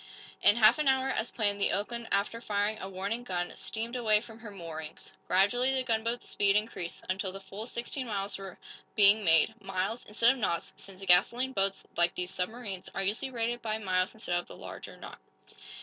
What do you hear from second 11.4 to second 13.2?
boats, like these submarines, are